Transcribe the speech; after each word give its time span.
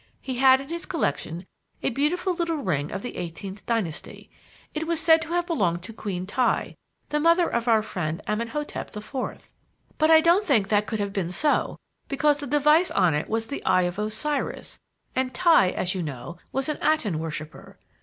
He 0.19 0.37
had 0.37 0.59
in 0.59 0.69
his 0.69 0.87
collection 0.87 1.45
a 1.83 1.91
beautiful 1.91 2.33
little 2.33 2.55
ring 2.57 2.91
of 2.91 3.03
the 3.03 3.15
eighteenth 3.17 3.63
dynasty. 3.67 4.31
It 4.73 4.87
was 4.87 4.99
said 4.99 5.21
to 5.21 5.27
have 5.33 5.45
belonged 5.45 5.83
to 5.83 5.93
Queen 5.93 6.25
Ti, 6.25 6.75
the 7.09 7.19
mother 7.19 7.47
of 7.47 7.67
our 7.67 7.83
friend 7.83 8.19
Amenhotep 8.25 8.89
the 8.89 8.99
Fourth; 9.01 9.51
but 9.99 10.09
I 10.09 10.19
don't 10.19 10.43
think 10.43 10.69
that 10.69 10.87
could 10.87 10.99
have 10.99 11.13
been 11.13 11.29
so, 11.29 11.77
because 12.07 12.39
the 12.39 12.47
device 12.47 12.89
on 12.89 13.13
it 13.13 13.29
was 13.29 13.45
the 13.49 13.63
Eye 13.63 13.83
of 13.83 13.99
Osiris, 13.99 14.79
and 15.15 15.35
Ti, 15.35 15.75
as 15.75 15.93
you 15.93 16.01
know, 16.01 16.39
was 16.51 16.67
an 16.67 16.79
Aten 16.81 17.19
worshiper. 17.19 17.77